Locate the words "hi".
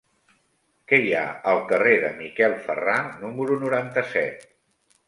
1.03-1.13